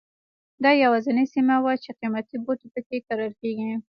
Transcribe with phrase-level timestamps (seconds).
[0.63, 3.71] دا یوازینۍ سیمه وه چې قیمتي بوټي په کې کرل کېدل.